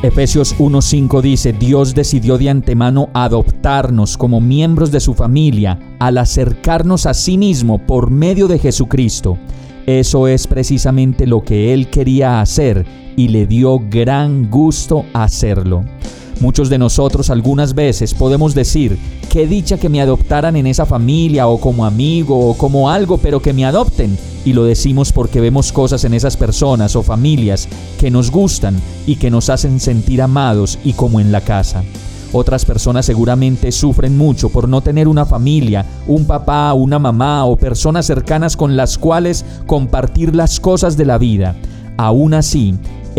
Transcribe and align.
Efesios 0.00 0.56
1.5 0.58 1.20
dice, 1.22 1.52
Dios 1.52 1.92
decidió 1.92 2.38
de 2.38 2.48
antemano 2.48 3.10
adoptarnos 3.14 4.16
como 4.16 4.40
miembros 4.40 4.92
de 4.92 5.00
su 5.00 5.12
familia 5.12 5.96
al 5.98 6.18
acercarnos 6.18 7.04
a 7.06 7.14
sí 7.14 7.36
mismo 7.36 7.84
por 7.84 8.08
medio 8.08 8.46
de 8.46 8.60
Jesucristo. 8.60 9.38
Eso 9.86 10.28
es 10.28 10.46
precisamente 10.46 11.26
lo 11.26 11.42
que 11.42 11.74
Él 11.74 11.88
quería 11.88 12.40
hacer 12.40 12.86
y 13.16 13.26
le 13.26 13.48
dio 13.48 13.80
gran 13.90 14.48
gusto 14.48 15.04
hacerlo. 15.14 15.84
Muchos 16.40 16.68
de 16.68 16.78
nosotros 16.78 17.30
algunas 17.30 17.74
veces 17.74 18.14
podemos 18.14 18.54
decir, 18.54 18.96
qué 19.28 19.48
dicha 19.48 19.76
que 19.76 19.88
me 19.88 20.00
adoptaran 20.00 20.54
en 20.54 20.68
esa 20.68 20.86
familia 20.86 21.48
o 21.48 21.60
como 21.60 21.84
amigo 21.84 22.50
o 22.50 22.54
como 22.54 22.90
algo, 22.90 23.18
pero 23.18 23.42
que 23.42 23.52
me 23.52 23.64
adopten 23.64 24.16
y 24.44 24.52
lo 24.52 24.64
decimos 24.64 25.12
porque 25.12 25.40
vemos 25.40 25.72
cosas 25.72 26.04
en 26.04 26.14
esas 26.14 26.36
personas 26.36 26.94
o 26.94 27.02
familias 27.02 27.68
que 27.98 28.10
nos 28.10 28.30
gustan 28.30 28.80
y 29.06 29.16
que 29.16 29.30
nos 29.30 29.50
hacen 29.50 29.80
sentir 29.80 30.22
amados 30.22 30.78
y 30.84 30.92
como 30.92 31.18
en 31.18 31.32
la 31.32 31.40
casa. 31.40 31.82
Otras 32.32 32.64
personas 32.64 33.06
seguramente 33.06 33.72
sufren 33.72 34.16
mucho 34.16 34.48
por 34.48 34.68
no 34.68 34.80
tener 34.80 35.08
una 35.08 35.26
familia, 35.26 35.84
un 36.06 36.24
papá, 36.24 36.72
una 36.74 36.98
mamá 36.98 37.46
o 37.46 37.56
personas 37.56 38.06
cercanas 38.06 38.56
con 38.56 38.76
las 38.76 38.96
cuales 38.96 39.44
compartir 39.66 40.36
las 40.36 40.60
cosas 40.60 40.96
de 40.96 41.06
la 41.06 41.18
vida. 41.18 41.56
Aún 41.96 42.34
así, 42.34 42.74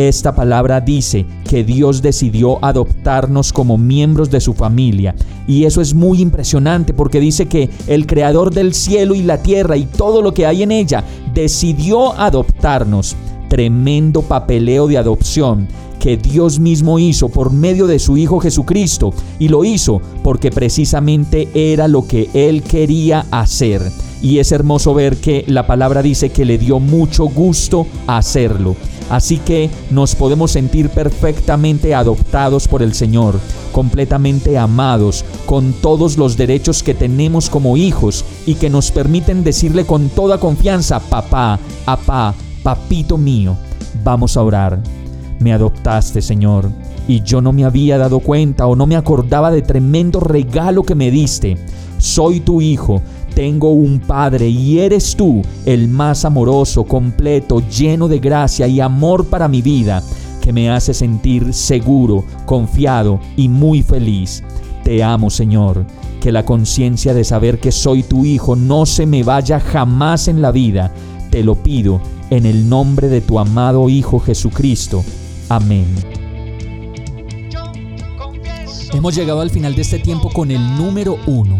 esta 0.08 0.34
palabra 0.34 0.80
dice 0.80 1.26
que 1.48 1.64
Dios 1.64 2.02
decidió 2.02 2.64
adoptarnos 2.64 3.52
como 3.52 3.78
miembros 3.78 4.30
de 4.30 4.40
su 4.40 4.54
familia. 4.54 5.16
Y 5.48 5.66
eso 5.66 5.82
es 5.82 5.94
muy 5.94 6.22
impresionante 6.22 6.94
porque 6.94 7.20
dice 7.20 7.48
que 7.48 7.70
el 7.88 8.06
creador 8.06 8.54
del 8.54 8.74
cielo 8.74 9.16
y 9.16 9.24
la 9.24 9.42
tierra 9.42 9.76
y 9.76 9.86
todo 9.86 10.22
lo 10.22 10.34
que 10.34 10.46
hay 10.46 10.64
en 10.64 10.72
ella 10.72 11.04
decidió 11.34 12.14
adoptarnos. 12.14 13.16
Tremendo 13.50 14.22
papeleo 14.22 14.88
de 14.88 15.00
adopción 15.00 15.68
que 16.00 16.18
Dios 16.18 16.60
mismo 16.60 16.98
hizo 16.98 17.30
por 17.30 17.52
medio 17.52 17.86
de 17.86 18.00
su 18.00 18.16
Hijo 18.16 18.40
Jesucristo. 18.40 19.14
Y 19.38 19.50
lo 19.50 19.66
hizo 19.66 20.02
porque 20.24 20.50
precisamente 20.50 21.50
era 21.54 21.88
lo 21.88 22.08
que 22.08 22.30
Él 22.34 22.64
quería 22.64 23.26
hacer. 23.32 23.82
Y 24.22 24.40
es 24.40 24.52
hermoso 24.52 24.94
ver 24.94 25.18
que 25.18 25.44
la 25.48 25.68
palabra 25.68 26.02
dice 26.02 26.30
que 26.30 26.46
le 26.46 26.58
dio 26.58 26.80
mucho 26.80 27.26
gusto 27.26 27.86
hacerlo. 28.08 28.76
Así 29.10 29.38
que 29.38 29.70
nos 29.90 30.14
podemos 30.16 30.52
sentir 30.52 30.90
perfectamente 30.90 31.96
adoptados 31.96 32.68
por 32.68 32.84
el 32.84 32.94
Señor, 32.94 33.40
completamente 33.72 34.58
amados, 34.58 35.26
con 35.48 35.74
todos 35.74 36.18
los 36.18 36.38
derechos 36.38 36.84
que 36.84 36.94
tenemos 36.94 37.50
como 37.50 37.76
hijos 37.76 38.24
y 38.46 38.56
que 38.56 38.70
nos 38.70 38.92
permiten 38.92 39.44
decirle 39.44 39.86
con 39.86 40.10
toda 40.10 40.40
confianza, 40.40 41.00
papá, 41.00 41.60
apá, 41.86 42.36
papito 42.62 43.18
mío. 43.18 43.58
Vamos 44.04 44.38
a 44.38 44.44
orar. 44.44 44.80
Me 45.40 45.54
adoptaste, 45.54 46.22
Señor, 46.22 46.70
y 47.08 47.22
yo 47.22 47.42
no 47.42 47.52
me 47.52 47.66
había 47.66 47.98
dado 47.98 48.20
cuenta 48.20 48.68
o 48.68 48.76
no 48.76 48.86
me 48.86 48.96
acordaba 48.96 49.50
de 49.50 49.64
tremendo 49.64 50.20
regalo 50.20 50.84
que 50.84 50.96
me 50.96 51.10
diste. 51.10 51.58
Soy 51.98 52.40
tu 52.42 52.62
hijo 52.62 53.02
tengo 53.30 53.72
un 53.72 54.00
Padre 54.00 54.48
y 54.50 54.80
eres 54.80 55.16
tú 55.16 55.42
el 55.66 55.88
más 55.88 56.26
amoroso, 56.26 56.84
completo, 56.84 57.62
lleno 57.70 58.08
de 58.08 58.20
gracia 58.20 58.68
y 58.68 58.80
amor 58.80 59.26
para 59.26 59.48
mi 59.48 59.62
vida, 59.62 60.04
que 60.42 60.54
me 60.54 60.70
hace 60.70 60.94
sentir 60.94 61.54
seguro, 61.54 62.26
confiado 62.46 63.20
y 63.38 63.48
muy 63.48 63.82
feliz. 63.82 64.44
Te 64.84 65.04
amo, 65.04 65.30
Señor. 65.30 65.86
Que 66.20 66.32
la 66.32 66.44
conciencia 66.44 67.14
de 67.14 67.24
saber 67.24 67.60
que 67.60 67.72
soy 67.72 68.04
tu 68.04 68.26
Hijo 68.26 68.56
no 68.56 68.86
se 68.86 69.06
me 69.06 69.24
vaya 69.24 69.60
jamás 69.60 70.28
en 70.28 70.42
la 70.42 70.52
vida. 70.52 70.94
Te 71.30 71.44
lo 71.44 71.56
pido 71.56 72.02
en 72.30 72.46
el 72.46 72.68
nombre 72.68 73.08
de 73.08 73.22
tu 73.22 73.40
amado 73.40 73.88
Hijo 73.88 74.20
Jesucristo. 74.20 75.04
Amén. 75.48 75.86
Hemos 78.92 79.16
llegado 79.16 79.40
al 79.40 79.50
final 79.50 79.76
de 79.76 79.84
este 79.84 80.00
tiempo 80.00 80.30
con 80.30 80.52
el 80.52 80.76
número 80.76 81.18
uno 81.28 81.60